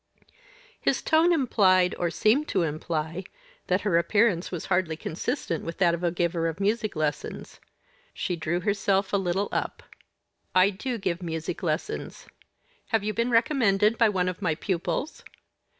His 0.81 1.03
tone 1.03 1.31
implied 1.31 1.93
or 1.99 2.09
seemed 2.09 2.47
to 2.47 2.63
imply 2.63 3.23
that 3.67 3.81
her 3.81 3.99
appearance 3.99 4.49
was 4.51 4.65
hardly 4.65 4.97
consistent 4.97 5.63
with 5.63 5.77
that 5.77 5.93
of 5.93 6.03
a 6.03 6.09
giver 6.09 6.47
of 6.47 6.59
music 6.59 6.95
lessons. 6.95 7.59
She 8.11 8.35
drew 8.35 8.61
herself 8.61 9.13
a 9.13 9.17
little 9.17 9.47
up. 9.51 9.83
"I 10.55 10.71
do 10.71 10.97
give 10.97 11.21
music 11.21 11.61
lessons. 11.61 12.25
Have 12.87 13.03
you 13.03 13.13
been 13.13 13.29
recommended 13.29 13.99
by 13.99 14.09
one 14.09 14.27
of 14.27 14.41
my 14.41 14.55
pupils?" 14.55 15.23